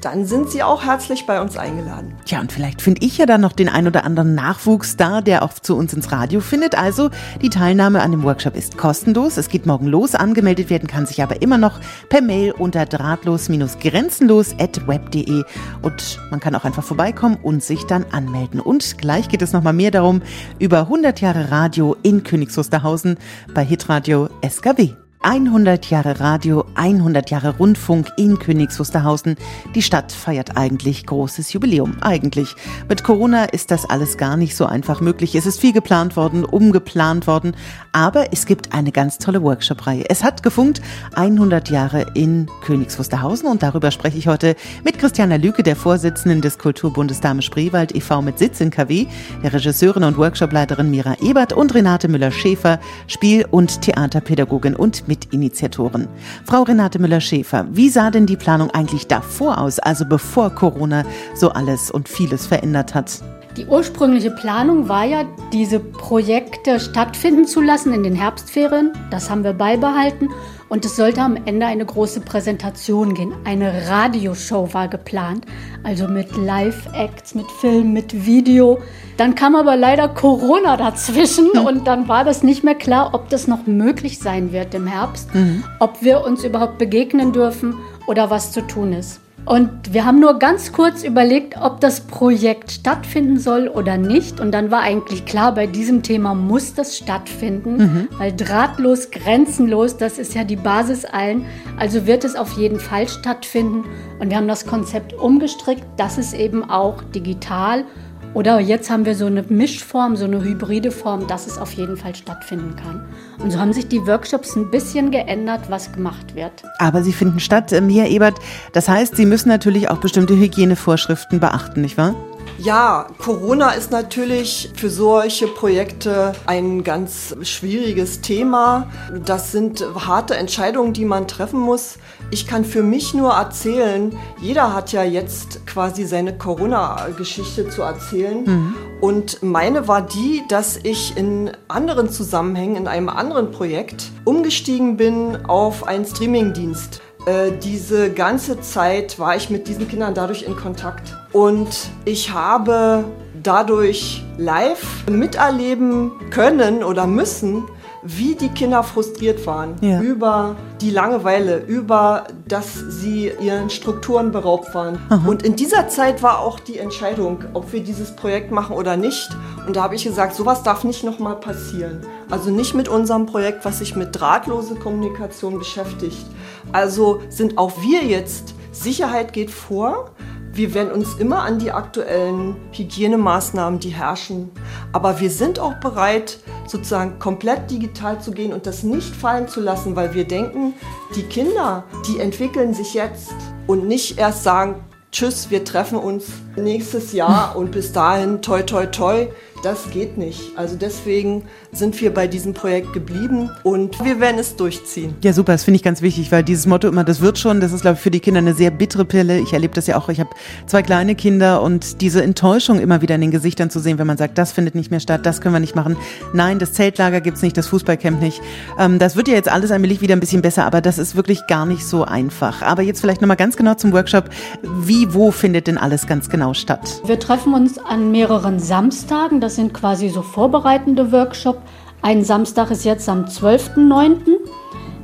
dann 0.00 0.24
sind 0.24 0.50
Sie 0.50 0.62
auch 0.62 0.84
herzlich 0.84 1.26
bei 1.26 1.40
uns 1.40 1.56
eingeladen. 1.56 2.14
Ja, 2.26 2.40
und 2.40 2.52
vielleicht 2.52 2.82
finde 2.82 3.04
ich 3.04 3.18
ja 3.18 3.26
dann 3.26 3.40
noch 3.40 3.52
den 3.52 3.68
ein 3.68 3.86
oder 3.86 4.04
anderen 4.04 4.34
Nachwuchs 4.34 4.96
da, 4.96 5.20
der 5.20 5.42
auch 5.42 5.52
zu 5.54 5.76
uns 5.76 5.92
ins 5.92 6.10
Radio 6.12 6.40
findet. 6.40 6.76
Also 6.76 7.10
die 7.42 7.50
Teilnahme 7.50 8.00
an 8.02 8.10
dem 8.10 8.22
Workshop 8.22 8.56
ist 8.56 8.78
kostenlos. 8.78 9.36
Es 9.36 9.48
geht 9.48 9.66
morgen 9.66 9.86
los. 9.86 10.14
Angemeldet 10.14 10.70
werden 10.70 10.88
kann 10.88 11.04
sich 11.06 11.22
aber 11.22 11.42
immer 11.42 11.58
noch 11.58 11.78
per 12.08 12.22
Mail 12.22 12.52
unter 12.52 12.86
drahtlos-grenzenlos.web.de 12.86 15.42
und 15.82 16.20
man 16.30 16.40
kann 16.40 16.54
auch 16.54 16.64
einfach 16.64 16.84
vorbeikommen 16.84 17.36
und 17.42 17.62
sich 17.62 17.84
dann 17.84 18.06
anmelden. 18.10 18.60
Und 18.60 18.96
gleich 18.98 19.28
geht 19.28 19.42
es 19.42 19.52
nochmal 19.52 19.74
mehr 19.74 19.90
darum 19.90 20.22
über 20.58 20.80
100 20.80 21.20
Jahre 21.20 21.50
Radio 21.50 21.96
in 22.02 22.22
Königs 22.22 22.56
Wusterhausen 22.56 23.18
bei 23.52 23.62
Hitradio 23.64 24.28
SKW. 24.48 24.94
100 25.22 25.90
Jahre 25.90 26.18
Radio, 26.18 26.64
100 26.76 27.30
Jahre 27.30 27.58
Rundfunk 27.58 28.08
in 28.16 28.38
Königs 28.38 28.80
Wusterhausen. 28.80 29.36
Die 29.74 29.82
Stadt 29.82 30.12
feiert 30.12 30.56
eigentlich 30.56 31.04
großes 31.04 31.52
Jubiläum. 31.52 31.98
Eigentlich. 32.00 32.56
Mit 32.88 33.04
Corona 33.04 33.44
ist 33.44 33.70
das 33.70 33.84
alles 33.84 34.16
gar 34.16 34.38
nicht 34.38 34.56
so 34.56 34.64
einfach 34.64 35.02
möglich. 35.02 35.34
Es 35.34 35.44
ist 35.44 35.60
viel 35.60 35.74
geplant 35.74 36.16
worden, 36.16 36.46
umgeplant 36.46 37.26
worden. 37.26 37.54
Aber 37.92 38.32
es 38.32 38.46
gibt 38.46 38.72
eine 38.72 38.92
ganz 38.92 39.18
tolle 39.18 39.42
Workshop-Reihe. 39.42 40.08
Es 40.08 40.24
hat 40.24 40.42
gefunkt 40.42 40.80
100 41.14 41.68
Jahre 41.68 42.06
in 42.14 42.46
Königs 42.62 42.98
Wusterhausen 42.98 43.46
und 43.46 43.62
darüber 43.62 43.90
spreche 43.90 44.16
ich 44.16 44.26
heute 44.26 44.56
mit 44.84 44.98
Christiana 44.98 45.36
Lüke, 45.36 45.62
der 45.62 45.76
Vorsitzenden 45.76 46.40
des 46.40 46.56
Kulturbundes 46.56 47.20
Dame 47.20 47.42
Spreewald 47.42 47.94
e.V. 47.94 48.22
mit 48.22 48.38
Sitz 48.38 48.62
in 48.62 48.70
KW, 48.70 49.06
der 49.42 49.52
Regisseurin 49.52 50.04
und 50.04 50.16
Workshopleiterin 50.16 50.90
Mira 50.90 51.16
Ebert 51.20 51.52
und 51.52 51.74
Renate 51.74 52.08
Müller-Schäfer, 52.08 52.80
Spiel- 53.06 53.46
und 53.50 53.82
Theaterpädagogin 53.82 54.74
und 54.74 55.09
Mitinitiatoren. 55.10 56.08
Frau 56.46 56.62
Renate 56.62 57.00
Müller-Schäfer, 57.00 57.66
wie 57.72 57.90
sah 57.90 58.10
denn 58.10 58.26
die 58.26 58.36
Planung 58.36 58.70
eigentlich 58.70 59.08
davor 59.08 59.58
aus, 59.58 59.80
also 59.80 60.06
bevor 60.06 60.50
Corona 60.50 61.04
so 61.34 61.50
alles 61.50 61.90
und 61.90 62.08
vieles 62.08 62.46
verändert 62.46 62.94
hat? 62.94 63.20
Die 63.60 63.66
ursprüngliche 63.66 64.30
Planung 64.30 64.88
war 64.88 65.04
ja, 65.04 65.26
diese 65.52 65.80
Projekte 65.80 66.80
stattfinden 66.80 67.44
zu 67.44 67.60
lassen 67.60 67.92
in 67.92 68.02
den 68.02 68.14
Herbstferien. 68.14 68.92
Das 69.10 69.28
haben 69.28 69.44
wir 69.44 69.52
beibehalten. 69.52 70.30
Und 70.70 70.86
es 70.86 70.96
sollte 70.96 71.20
am 71.20 71.36
Ende 71.44 71.66
eine 71.66 71.84
große 71.84 72.22
Präsentation 72.22 73.12
gehen. 73.12 73.34
Eine 73.44 73.86
Radioshow 73.86 74.72
war 74.72 74.88
geplant. 74.88 75.44
Also 75.82 76.08
mit 76.08 76.34
Live-Acts, 76.38 77.34
mit 77.34 77.50
Film, 77.50 77.92
mit 77.92 78.24
Video. 78.24 78.78
Dann 79.18 79.34
kam 79.34 79.54
aber 79.54 79.76
leider 79.76 80.08
Corona 80.08 80.78
dazwischen 80.78 81.48
mhm. 81.52 81.66
und 81.66 81.86
dann 81.86 82.08
war 82.08 82.24
das 82.24 82.42
nicht 82.42 82.64
mehr 82.64 82.76
klar, 82.76 83.10
ob 83.12 83.28
das 83.28 83.46
noch 83.46 83.66
möglich 83.66 84.20
sein 84.20 84.54
wird 84.54 84.72
im 84.72 84.86
Herbst, 84.86 85.34
mhm. 85.34 85.64
ob 85.80 86.00
wir 86.00 86.24
uns 86.24 86.44
überhaupt 86.44 86.78
begegnen 86.78 87.34
dürfen 87.34 87.74
oder 88.06 88.30
was 88.30 88.52
zu 88.52 88.62
tun 88.62 88.94
ist. 88.94 89.20
Und 89.46 89.92
wir 89.92 90.04
haben 90.04 90.20
nur 90.20 90.38
ganz 90.38 90.72
kurz 90.72 91.02
überlegt, 91.02 91.56
ob 91.60 91.80
das 91.80 92.02
Projekt 92.02 92.70
stattfinden 92.70 93.38
soll 93.38 93.68
oder 93.68 93.96
nicht. 93.96 94.38
Und 94.38 94.52
dann 94.52 94.70
war 94.70 94.80
eigentlich 94.80 95.24
klar, 95.24 95.54
bei 95.54 95.66
diesem 95.66 96.02
Thema 96.02 96.34
muss 96.34 96.74
das 96.74 96.96
stattfinden, 96.96 97.76
mhm. 97.76 98.08
weil 98.18 98.32
drahtlos, 98.32 99.10
grenzenlos, 99.10 99.96
das 99.96 100.18
ist 100.18 100.34
ja 100.34 100.44
die 100.44 100.56
Basis 100.56 101.04
allen. 101.04 101.46
Also 101.78 102.06
wird 102.06 102.24
es 102.24 102.36
auf 102.36 102.52
jeden 102.52 102.78
Fall 102.78 103.08
stattfinden. 103.08 103.84
Und 104.18 104.30
wir 104.30 104.36
haben 104.36 104.48
das 104.48 104.66
Konzept 104.66 105.14
umgestrickt, 105.14 105.84
dass 105.96 106.18
es 106.18 106.32
eben 106.32 106.68
auch 106.68 107.02
digital 107.14 107.84
oder 108.34 108.60
jetzt 108.60 108.90
haben 108.90 109.04
wir 109.04 109.14
so 109.14 109.26
eine 109.26 109.42
Mischform, 109.42 110.16
so 110.16 110.24
eine 110.24 110.42
hybride 110.42 110.90
Form, 110.90 111.26
dass 111.26 111.46
es 111.46 111.58
auf 111.58 111.72
jeden 111.72 111.96
Fall 111.96 112.14
stattfinden 112.14 112.76
kann. 112.76 113.04
Und 113.38 113.50
so 113.50 113.58
haben 113.58 113.72
sich 113.72 113.88
die 113.88 114.06
Workshops 114.06 114.54
ein 114.56 114.70
bisschen 114.70 115.10
geändert, 115.10 115.62
was 115.68 115.92
gemacht 115.92 116.34
wird. 116.34 116.62
Aber 116.78 117.02
sie 117.02 117.12
finden 117.12 117.40
statt, 117.40 117.72
Mia 117.82 118.06
Ebert. 118.06 118.38
Das 118.72 118.88
heißt, 118.88 119.16
Sie 119.16 119.26
müssen 119.26 119.48
natürlich 119.48 119.90
auch 119.90 119.98
bestimmte 119.98 120.36
Hygienevorschriften 120.36 121.40
beachten, 121.40 121.80
nicht 121.80 121.98
wahr? 121.98 122.14
Ja, 122.62 123.06
Corona 123.16 123.70
ist 123.70 123.90
natürlich 123.90 124.70
für 124.76 124.90
solche 124.90 125.46
Projekte 125.46 126.34
ein 126.44 126.84
ganz 126.84 127.34
schwieriges 127.40 128.20
Thema. 128.20 128.90
Das 129.24 129.50
sind 129.50 129.82
harte 129.94 130.36
Entscheidungen, 130.36 130.92
die 130.92 131.06
man 131.06 131.26
treffen 131.26 131.58
muss. 131.58 131.96
Ich 132.30 132.46
kann 132.46 132.66
für 132.66 132.82
mich 132.82 133.14
nur 133.14 133.32
erzählen, 133.32 134.14
jeder 134.42 134.74
hat 134.74 134.92
ja 134.92 135.02
jetzt 135.02 135.66
quasi 135.66 136.04
seine 136.04 136.36
Corona-Geschichte 136.36 137.70
zu 137.70 137.80
erzählen. 137.80 138.44
Mhm. 138.44 138.74
Und 139.00 139.42
meine 139.42 139.88
war 139.88 140.02
die, 140.02 140.42
dass 140.48 140.76
ich 140.82 141.16
in 141.16 141.52
anderen 141.68 142.10
Zusammenhängen, 142.10 142.76
in 142.76 142.88
einem 142.88 143.08
anderen 143.08 143.52
Projekt, 143.52 144.10
umgestiegen 144.26 144.98
bin 144.98 145.46
auf 145.46 145.88
einen 145.88 146.04
Streamingdienst. 146.04 147.00
Äh, 147.26 147.52
diese 147.62 148.12
ganze 148.12 148.60
Zeit 148.60 149.18
war 149.18 149.36
ich 149.36 149.50
mit 149.50 149.68
diesen 149.68 149.88
Kindern 149.88 150.14
dadurch 150.14 150.42
in 150.42 150.56
Kontakt. 150.56 151.16
Und 151.32 151.68
ich 152.04 152.32
habe 152.32 153.04
dadurch 153.42 154.24
live 154.38 155.04
miterleben 155.08 156.12
können 156.30 156.82
oder 156.82 157.06
müssen, 157.06 157.64
wie 158.02 158.34
die 158.34 158.48
Kinder 158.48 158.82
frustriert 158.82 159.46
waren 159.46 159.74
ja. 159.82 160.00
über 160.00 160.56
die 160.80 160.90
Langeweile, 160.90 161.58
über 161.58 162.24
dass 162.48 162.74
sie 162.74 163.30
ihren 163.40 163.68
Strukturen 163.68 164.32
beraubt 164.32 164.74
waren. 164.74 164.98
Aha. 165.10 165.28
Und 165.28 165.42
in 165.42 165.54
dieser 165.54 165.88
Zeit 165.88 166.22
war 166.22 166.40
auch 166.40 166.58
die 166.58 166.78
Entscheidung, 166.78 167.44
ob 167.52 167.72
wir 167.72 167.82
dieses 167.82 168.16
Projekt 168.16 168.52
machen 168.52 168.74
oder 168.74 168.96
nicht. 168.96 169.28
Und 169.66 169.76
da 169.76 169.82
habe 169.82 169.94
ich 169.94 170.04
gesagt, 170.04 170.34
sowas 170.34 170.62
darf 170.62 170.84
nicht 170.84 171.04
nochmal 171.04 171.36
passieren. 171.36 172.00
Also 172.30 172.50
nicht 172.50 172.74
mit 172.74 172.88
unserem 172.88 173.26
Projekt, 173.26 173.64
was 173.66 173.80
sich 173.80 173.94
mit 173.96 174.18
drahtlose 174.18 174.76
Kommunikation 174.76 175.58
beschäftigt. 175.58 176.24
Also 176.72 177.20
sind 177.28 177.58
auch 177.58 177.82
wir 177.82 178.04
jetzt, 178.04 178.54
Sicherheit 178.72 179.32
geht 179.32 179.50
vor, 179.50 180.12
wir 180.52 180.74
werden 180.74 180.90
uns 180.90 181.14
immer 181.14 181.42
an 181.42 181.58
die 181.58 181.70
aktuellen 181.70 182.56
Hygienemaßnahmen, 182.72 183.78
die 183.78 183.90
herrschen. 183.90 184.50
Aber 184.92 185.20
wir 185.20 185.30
sind 185.30 185.60
auch 185.60 185.74
bereit, 185.74 186.38
sozusagen 186.66 187.18
komplett 187.18 187.70
digital 187.70 188.20
zu 188.20 188.32
gehen 188.32 188.52
und 188.52 188.66
das 188.66 188.82
nicht 188.82 189.14
fallen 189.14 189.46
zu 189.46 189.60
lassen, 189.60 189.94
weil 189.94 190.12
wir 190.12 190.24
denken, 190.24 190.74
die 191.14 191.22
Kinder, 191.22 191.84
die 192.06 192.18
entwickeln 192.18 192.74
sich 192.74 192.94
jetzt 192.94 193.34
und 193.66 193.86
nicht 193.86 194.18
erst 194.18 194.42
sagen, 194.42 194.84
tschüss, 195.12 195.50
wir 195.50 195.64
treffen 195.64 195.98
uns 195.98 196.26
nächstes 196.56 197.12
Jahr 197.12 197.56
und 197.56 197.70
bis 197.70 197.92
dahin 197.92 198.42
toi 198.42 198.62
toi 198.62 198.86
toi 198.86 199.28
das 199.62 199.90
geht 199.90 200.16
nicht. 200.16 200.56
Also 200.56 200.76
deswegen 200.76 201.44
sind 201.72 202.00
wir 202.00 202.12
bei 202.12 202.26
diesem 202.26 202.54
Projekt 202.54 202.92
geblieben 202.92 203.50
und 203.62 204.02
wir 204.04 204.20
werden 204.20 204.38
es 204.38 204.56
durchziehen. 204.56 205.14
Ja, 205.22 205.32
super, 205.32 205.52
das 205.52 205.64
finde 205.64 205.76
ich 205.76 205.82
ganz 205.82 206.02
wichtig, 206.02 206.32
weil 206.32 206.42
dieses 206.42 206.66
Motto 206.66 206.88
immer, 206.88 207.04
das 207.04 207.20
wird 207.20 207.38
schon, 207.38 207.60
das 207.60 207.72
ist, 207.72 207.82
glaube 207.82 207.96
ich, 207.96 208.00
für 208.00 208.10
die 208.10 208.20
Kinder 208.20 208.38
eine 208.38 208.54
sehr 208.54 208.70
bittere 208.70 209.04
Pille. 209.04 209.38
Ich 209.38 209.52
erlebe 209.52 209.74
das 209.74 209.86
ja 209.86 209.96
auch, 209.96 210.08
ich 210.08 210.20
habe 210.20 210.30
zwei 210.66 210.82
kleine 210.82 211.14
Kinder 211.14 211.62
und 211.62 212.00
diese 212.00 212.22
Enttäuschung 212.22 212.80
immer 212.80 213.02
wieder 213.02 213.14
in 213.14 213.20
den 213.20 213.30
Gesichtern 213.30 213.70
zu 213.70 213.80
sehen, 213.80 213.98
wenn 213.98 214.06
man 214.06 214.16
sagt, 214.16 214.38
das 214.38 214.52
findet 214.52 214.74
nicht 214.74 214.90
mehr 214.90 215.00
statt, 215.00 215.26
das 215.26 215.40
können 215.40 215.54
wir 215.54 215.60
nicht 215.60 215.76
machen. 215.76 215.96
Nein, 216.32 216.58
das 216.58 216.72
Zeltlager 216.72 217.20
gibt 217.20 217.36
es 217.36 217.42
nicht, 217.42 217.56
das 217.56 217.68
Fußballcamp 217.68 218.20
nicht. 218.20 218.40
Ähm, 218.78 218.98
das 218.98 219.16
wird 219.16 219.28
ja 219.28 219.34
jetzt 219.34 219.50
alles 219.50 219.70
allmählich 219.70 220.00
wieder 220.00 220.16
ein 220.16 220.20
bisschen 220.20 220.42
besser, 220.42 220.64
aber 220.64 220.80
das 220.80 220.98
ist 220.98 221.16
wirklich 221.16 221.46
gar 221.48 221.66
nicht 221.66 221.84
so 221.84 222.04
einfach. 222.04 222.62
Aber 222.62 222.82
jetzt 222.82 223.00
vielleicht 223.00 223.20
nochmal 223.20 223.36
ganz 223.36 223.56
genau 223.56 223.74
zum 223.74 223.92
Workshop. 223.92 224.30
Wie, 224.62 225.12
wo 225.12 225.30
findet 225.30 225.66
denn 225.66 225.78
alles 225.78 226.06
ganz 226.06 226.28
genau 226.30 226.49
statt? 226.54 227.02
Wir 227.04 227.18
treffen 227.18 227.52
uns 227.52 227.78
an 227.78 228.10
mehreren 228.10 228.58
Samstagen. 228.58 229.40
Das 229.40 229.50
das 229.50 229.56
sind 229.56 229.74
quasi 229.74 230.10
so 230.10 230.22
vorbereitende 230.22 231.10
Workshops. 231.10 231.58
Ein 232.02 232.22
Samstag 232.22 232.70
ist 232.70 232.84
jetzt 232.84 233.08
am 233.08 233.24
12.09. 233.24 234.36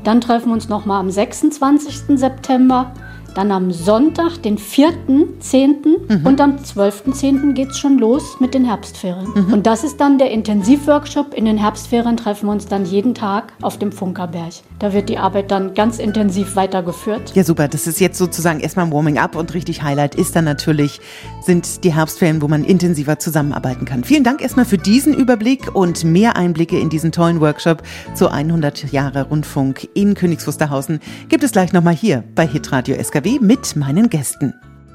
Dann 0.05 0.21
treffen 0.21 0.50
wir 0.50 0.53
uns 0.53 0.69
nochmal 0.69 1.00
am 1.00 1.11
26. 1.11 2.17
September 2.17 2.93
dann 3.37 3.52
am 3.52 3.71
Sonntag, 3.71 4.43
den 4.43 4.57
4.10. 4.59 5.76
Mhm. 6.09 6.26
und 6.26 6.40
am 6.40 6.57
12.10. 6.57 7.52
geht 7.52 7.71
es 7.71 7.78
schon 7.78 7.99
los 7.99 8.40
mit 8.40 8.55
den 8.55 8.64
Herbstferien. 8.64 9.28
Mhm. 9.35 9.52
Und 9.52 9.66
das 9.66 9.85
ist 9.85 10.00
dann 10.00 10.19
der 10.19 10.31
Intensivworkshop. 10.31 11.35
In 11.35 11.45
den 11.45 11.59
Herbstferien 11.59 12.16
treffen 12.16 12.47
wir 12.47 12.52
uns 12.52 12.66
dann 12.66 12.87
jeden 12.87 13.14
Tag 13.14 13.52
auf 13.61 13.78
dem 13.78 13.93
Funkerberg. 13.93 14.55
Da 14.78 14.93
wird 14.93 15.09
die 15.09 15.19
Arbeit 15.19 15.50
dann 15.50 15.75
ganz 15.75 15.99
intensiv 15.99 16.57
weitergeführt. 16.57 17.33
Ja, 17.35 17.45
super. 17.45 17.69
Das 17.69 17.87
ist 17.87 18.00
jetzt 18.00 18.19
sozusagen 18.19 18.61
erstmal 18.61 18.87
ein 18.87 18.93
Warming-up 18.93 19.37
und 19.37 19.52
richtig 19.55 19.83
Highlight 19.83 20.14
ist 20.14 20.35
dann 20.35 20.45
natürlich, 20.45 21.00
sind 21.43 21.85
die 21.85 21.95
Herbstferien, 21.95 22.40
wo 22.40 22.49
man 22.49 22.64
intensiver 22.64 23.19
zusammenarbeiten 23.19 23.85
kann. 23.85 24.05
Vielen 24.05 24.25
Dank 24.25 24.40
erstmal 24.40 24.64
für 24.64 24.78
diesen 24.78 25.12
Überblick 25.14 25.75
und 25.75 26.05
mehr 26.05 26.37
Einblicke 26.37 26.78
in 26.78 26.88
diesen 26.88 27.12
tollen 27.12 27.40
Workshop 27.40 27.83
zu 28.14 28.31
100 28.31 28.93
Jahre 28.93 29.25
Rundfunk 29.28 29.88
in 29.95 30.14
Königs 30.14 30.47
Wusterhausen 30.47 31.00
gibt 31.28 31.45
es 31.45 31.52
gleich 31.52 31.73
nochmal 31.73 31.95
hier 31.95 32.25
bei 32.35 32.47
Hitradio 32.47 32.97
SKW 33.02 33.25
mit 33.35 33.75
meinen 33.75 34.09
Gästen. 34.09 34.54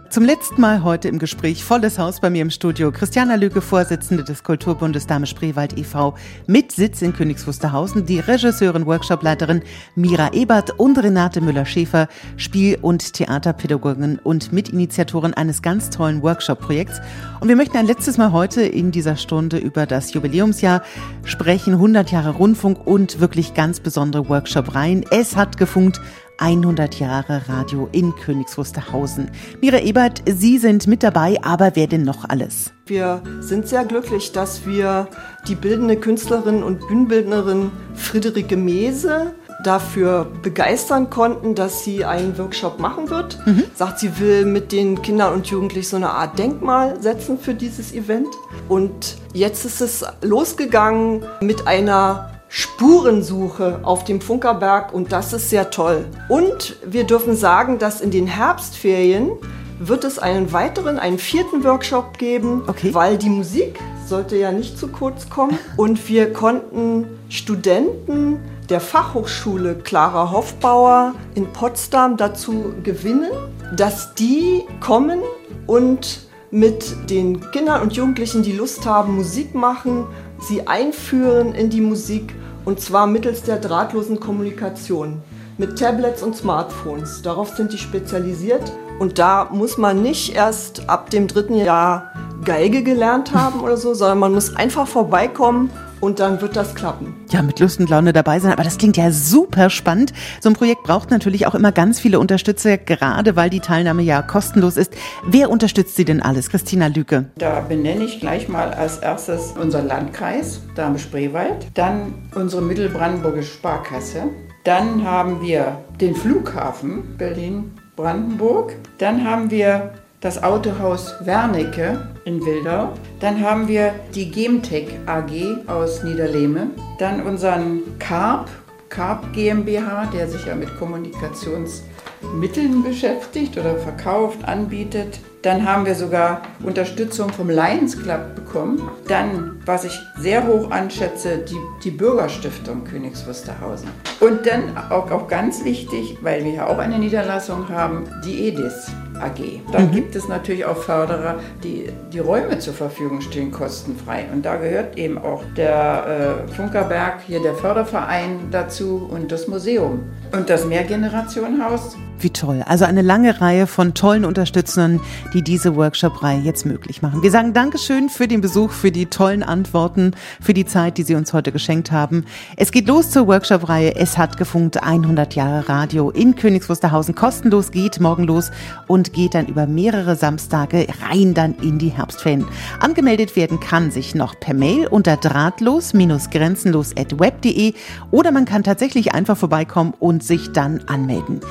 Zum 0.10 0.24
letzten 0.24 0.62
Mal 0.62 0.84
heute 0.84 1.10
im 1.10 1.20
Gespräch 1.20 1.66
volles 1.66 2.00
Haus 2.00 2.22
bei 2.22 2.30
mir 2.30 2.42
im 2.42 2.50
Studio. 2.50 2.92
Christiana 2.92 3.36
Lüke, 3.36 3.62
Vorsitzende 3.62 4.24
des 4.24 4.44
Kulturbundes 4.44 5.06
Dame 5.06 5.26
Spreewald 5.26 5.78
e.V. 5.78 6.16
mit 6.48 6.72
Sitz 6.72 7.02
in 7.02 7.14
Königs 7.14 7.46
Wusterhausen, 7.46 8.06
die 8.06 8.20
Regisseurin, 8.20 8.86
Workshopleiterin 8.86 9.62
Mira 9.96 10.34
Ebert 10.34 10.72
und 10.80 10.98
Renate 10.98 11.42
Müller-Schäfer, 11.42 12.08
Spiel- 12.38 12.78
und 12.82 13.14
Theaterpädagogin 13.14 14.20
und 14.24 14.54
Mitinitiatorin 14.54 15.34
eines 15.34 15.62
ganz 15.62 15.90
tollen 15.90 16.22
Workshop-Projekts. 16.24 17.02
Und 17.42 17.50
wir 17.50 17.58
möchten 17.58 17.78
ein 17.78 17.86
letztes 17.86 18.18
Mal 18.18 18.32
heute 18.32 18.62
in 18.62 18.92
dieser 18.92 19.18
Stunde 19.18 19.58
über 19.58 19.86
das 19.86 20.14
Jubiläumsjahr 20.14 20.84
sprechen, 21.26 21.74
100 21.74 22.12
Jahre 22.12 22.32
Rundfunk 22.32 22.86
und 22.88 23.20
wirklich 23.20 23.54
ganz 23.54 23.82
besondere 23.82 24.30
Workshop-Reihen. 24.30 25.06
Es 25.10 25.36
hat 25.36 25.58
gefunkt 25.58 26.00
100 26.42 27.00
Jahre 27.00 27.44
Radio 27.48 27.88
in 27.92 28.16
Königs 28.16 28.58
Wusterhausen. 28.58 29.30
Mira 29.62 29.80
Ebert, 29.80 30.24
Sie 30.26 30.58
sind 30.58 30.88
mit 30.88 31.04
dabei, 31.04 31.38
aber 31.44 31.76
wer 31.76 31.86
denn 31.86 32.02
noch 32.02 32.28
alles? 32.28 32.74
Wir 32.88 33.22
sind 33.40 33.68
sehr 33.68 33.86
glücklich, 33.86 34.32
dass 34.32 34.66
wir 34.66 35.08
die 35.48 35.54
bildende 35.56 35.98
Künstlerin 35.98 36.64
und 36.64 36.88
Bühnenbildnerin 36.88 37.72
Friederike 37.94 38.58
Mese 38.58 39.36
dafür 39.64 40.28
begeistern 40.42 41.12
konnten, 41.12 41.54
dass 41.54 41.84
sie 41.84 42.04
einen 42.04 42.36
Workshop 42.40 42.80
machen 42.80 43.10
wird. 43.12 43.38
Mhm. 43.46 43.66
Sagt, 43.76 44.00
sie 44.00 44.20
will 44.20 44.46
mit 44.46 44.72
den 44.72 45.02
Kindern 45.04 45.34
und 45.34 45.48
Jugendlichen 45.48 45.90
so 45.90 45.96
eine 45.98 46.10
Art 46.10 46.40
Denkmal 46.40 47.02
setzen 47.02 47.38
für 47.38 47.54
dieses 47.54 47.94
Event. 47.94 48.30
Und 48.68 49.18
jetzt 49.34 49.64
ist 49.64 49.80
es 49.80 50.04
losgegangen 50.24 51.24
mit 51.42 51.68
einer 51.68 52.41
Spurensuche 52.54 53.80
auf 53.84 54.04
dem 54.04 54.20
Funkerberg 54.20 54.94
und 54.94 55.14
das 55.14 55.32
ist 55.32 55.50
sehr 55.50 55.70
toll. 55.70 56.06
Und 56.28 56.76
wir 56.86 57.06
dürfen 57.06 57.38
sagen, 57.38 57.80
dass 57.80 58.02
in 58.02 58.12
den 58.12 58.28
Herbstferien 58.28 59.32
wird 59.80 60.04
es 60.04 60.20
einen 60.20 60.52
weiteren, 60.52 61.00
einen 61.00 61.18
vierten 61.18 61.64
Workshop 61.64 62.18
geben, 62.18 62.64
okay. 62.68 62.94
weil 62.94 63.18
die 63.18 63.30
Musik 63.30 63.80
sollte 64.06 64.36
ja 64.36 64.52
nicht 64.52 64.78
zu 64.78 64.90
kurz 64.90 65.30
kommen. 65.30 65.58
Und 65.78 66.10
wir 66.10 66.34
konnten 66.34 67.08
Studenten 67.30 68.38
der 68.70 68.82
Fachhochschule 68.82 69.76
Clara 69.76 70.32
Hofbauer 70.32 71.16
in 71.36 71.54
Potsdam 71.54 72.18
dazu 72.18 72.74
gewinnen, 72.84 73.32
dass 73.74 74.14
die 74.14 74.64
kommen 74.82 75.22
und 75.68 76.28
mit 76.52 77.10
den 77.10 77.50
Kindern 77.52 77.82
und 77.82 77.94
Jugendlichen, 77.94 78.44
die 78.44 78.52
Lust 78.52 78.86
haben, 78.86 79.16
Musik 79.16 79.56
machen, 79.56 80.06
sie 80.42 80.68
einführen 80.68 81.54
in 81.54 81.70
die 81.70 81.82
Musik 81.82 82.36
und 82.66 82.80
zwar 82.80 83.08
mittels 83.08 83.44
der 83.44 83.58
drahtlosen 83.58 84.20
Kommunikation 84.20 85.22
mit 85.58 85.78
Tablets 85.78 86.24
und 86.24 86.36
Smartphones. 86.36 87.22
Darauf 87.22 87.50
sind 87.50 87.72
die 87.72 87.78
spezialisiert. 87.78 88.72
Und 89.00 89.20
da 89.20 89.48
muss 89.52 89.78
man 89.78 90.02
nicht 90.02 90.36
erst 90.36 90.90
ab 90.90 91.10
dem 91.10 91.28
dritten 91.28 91.56
Jahr 91.56 92.12
Geige 92.44 92.84
gelernt 92.84 93.34
haben 93.34 93.62
oder 93.62 93.78
so, 93.78 93.94
sondern 93.94 94.20
man 94.20 94.34
muss 94.34 94.56
einfach 94.56 94.88
vorbeikommen 94.88 95.70
und 96.02 96.20
dann 96.20 96.42
wird 96.42 96.56
das 96.56 96.76
klappen. 96.76 97.16
Ja, 97.30 97.42
mit 97.42 97.60
Lust 97.60 97.80
und 97.80 97.90
Laune 97.90 98.12
dabei 98.12 98.40
sein. 98.40 98.52
Aber 98.52 98.64
das 98.64 98.78
klingt 98.78 98.98
ja 98.98 99.12
super 99.12 99.70
spannend. 99.70 100.12
So 100.42 100.50
ein 100.50 100.56
Projekt 100.56 100.84
braucht 100.84 101.12
natürlich 101.12 101.48
auch 101.48 101.56
immer 101.56 101.72
ganz 101.72 102.00
viele 102.00 102.20
Unterstützer, 102.20 102.78
gerade 102.78 103.36
weil 103.36 103.50
die 103.50 103.60
Teilnahme 103.60 104.02
ja 104.02 104.22
kostenlos 104.22 104.78
ist. 104.78 104.94
Wer 105.26 105.50
unterstützt 105.50 105.96
Sie 105.96 106.06
denn 106.06 106.22
alles? 106.22 106.50
Christina 106.50 106.88
Lüke. 106.88 107.26
Da 107.38 107.62
benenne 107.62 108.04
ich 108.04 108.20
gleich 108.20 108.50
mal 108.50 108.74
als 108.74 108.98
erstes 108.98 109.54
unser 109.60 109.82
Landkreis, 109.82 110.62
Dame-Spreewald, 110.76 111.68
dann 111.76 112.14
unsere 112.36 112.62
Mittelbrandenburgische 112.62 113.54
Sparkasse, 113.54 114.24
dann 114.64 115.04
haben 115.04 115.42
wir 115.42 115.78
den 116.00 116.16
Flughafen 116.16 117.18
Berlin 117.18 117.72
Brandenburg. 117.96 118.76
Dann 118.98 119.26
haben 119.26 119.52
wir 119.52 119.94
das 120.22 120.42
Autohaus 120.44 121.16
Wernicke 121.22 122.08
in 122.26 122.46
Wildau. 122.46 122.94
Dann 123.20 123.42
haben 123.42 123.68
wir 123.68 123.96
die 124.14 124.30
Gemtech 124.30 125.00
AG 125.08 125.68
aus 125.68 126.04
Niederlehme. 126.04 126.68
Dann 127.00 127.24
unseren 127.24 127.98
Carp, 127.98 128.48
Carp 128.90 129.34
GmbH, 129.34 130.06
der 130.14 130.30
sich 130.30 130.46
ja 130.46 130.54
mit 130.56 130.78
Kommunikationsmitteln 130.78 132.84
beschäftigt 132.84 133.58
oder 133.58 133.78
verkauft, 133.78 134.46
anbietet. 134.46 135.20
Dann 135.42 135.68
haben 135.68 135.88
wir 135.88 135.96
sogar 135.96 136.44
Unterstützung 136.64 137.32
vom 137.32 137.50
Lions 137.50 138.00
Club 138.00 138.36
bekommen. 138.36 138.92
Dann, 139.08 139.61
was 139.66 139.84
ich 139.86 140.00
sehr 140.18 140.48
hoch 140.48 140.72
anschätze, 140.72 141.40
die, 141.40 141.58
die 141.84 141.92
Bürgerstiftung 141.92 142.84
Königs 142.84 143.26
Wusterhausen. 143.28 143.90
Und 144.20 144.46
dann 144.46 144.78
auch, 144.90 145.10
auch 145.12 145.28
ganz 145.28 145.64
wichtig, 145.64 146.18
weil 146.22 146.44
wir 146.44 146.52
ja 146.52 146.68
auch 146.68 146.78
eine 146.78 147.00
Niederlassung 147.00 147.70
haben, 147.70 148.06
die 148.26 148.48
EDIS. 148.48 148.92
AG. 149.22 149.62
Dann 149.72 149.88
mhm. 149.88 149.92
gibt 149.92 150.16
es 150.16 150.28
natürlich 150.28 150.66
auch 150.66 150.78
Förderer, 150.78 151.40
die 151.64 151.90
die 152.12 152.20
Räume 152.20 152.58
zur 152.60 152.74
Verfügung 152.74 153.22
stehen, 153.22 153.52
kostenfrei. 153.52 154.26
Und 154.34 154.46
da 154.46 154.56
gehört 154.56 154.98
eben 154.98 155.18
auch 155.18 155.44
der 155.56 156.46
äh, 156.48 156.52
Funkerberg, 156.54 157.22
hier 157.28 157.42
der 157.42 157.54
Förderverein 157.54 158.48
dazu 158.50 159.08
und 159.12 159.32
das 159.32 159.48
Museum. 159.48 160.00
Und 160.32 160.50
das 160.50 160.66
Mehrgenerationenhaus 160.66 161.96
wie 162.24 162.30
toll. 162.30 162.64
Also 162.68 162.86
eine 162.86 163.02
lange 163.02 163.42
Reihe 163.42 163.68
von 163.68 163.94
tollen 163.94 164.26
Unterstützern, 164.26 165.00
die 165.34 165.42
diese 165.42 165.76
Workshop-Reihe 165.76 166.40
jetzt 166.40 166.66
möglich 166.66 167.02
machen. 167.02 167.24
Wir 167.24 167.32
sagen 167.32 167.54
Dankeschön 167.54 168.10
für 168.10 168.28
den 168.28 168.42
Besuch, 168.42 168.72
für 168.72 168.92
die 168.92 169.08
tollen 169.08 169.44
Antworten, 169.52 170.16
für 170.42 170.56
die 170.56 170.66
Zeit, 170.66 170.98
die 170.98 171.04
Sie 171.04 171.14
uns 171.14 171.34
heute 171.34 171.52
geschenkt 171.52 171.92
haben. 171.92 172.26
Es 172.58 172.72
geht 172.72 172.88
los 172.88 173.12
zur 173.12 173.28
Workshop-Reihe 173.28 173.96
Es 173.96 174.18
hat 174.18 174.38
gefunkt 174.38 174.82
100 174.82 175.36
Jahre 175.36 175.70
Radio 175.70 176.10
in 176.10 176.34
Königs 176.36 176.68
Wusterhausen. 176.70 177.14
Kostenlos 177.14 177.70
geht 177.72 178.00
morgen 178.00 178.24
los 178.24 178.50
und 178.88 179.14
geht 179.14 179.36
dann 179.36 179.48
über 179.48 179.68
mehrere 179.68 180.16
Samstage 180.16 180.88
rein 181.08 181.34
dann 181.34 181.56
in 181.62 181.78
die 181.78 181.90
Herbstferien. 181.90 182.48
Angemeldet 182.80 183.36
werden 183.36 183.60
kann 183.60 183.92
sich 183.92 184.16
noch 184.16 184.40
per 184.40 184.54
Mail 184.54 184.88
unter 184.88 185.18
drahtlos-grenzenlos.web.de 185.18 187.74
oder 188.10 188.32
man 188.32 188.46
kann 188.46 188.64
tatsächlich 188.64 189.14
einfach 189.14 189.36
vorbeikommen 189.38 189.94
und 190.00 190.24
sich 190.24 190.54
dann 190.54 190.80
anmelden. 190.88 191.42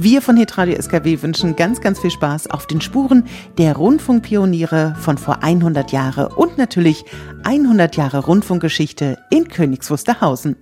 Wir 0.00 0.22
von 0.22 0.36
Hitradio 0.36 0.80
SKW 0.80 1.22
wünschen 1.22 1.56
ganz, 1.56 1.80
ganz 1.80 1.98
viel 1.98 2.12
Spaß 2.12 2.50
auf 2.50 2.68
den 2.68 2.80
Spuren 2.80 3.24
der 3.58 3.74
Rundfunkpioniere 3.74 4.94
von 5.00 5.18
vor 5.18 5.42
100 5.42 5.90
Jahren 5.90 6.32
und 6.32 6.56
natürlich 6.56 7.04
100 7.42 7.96
Jahre 7.96 8.18
Rundfunkgeschichte 8.20 9.18
in 9.30 9.48
Königs 9.48 9.90
Wusterhausen. 9.90 10.54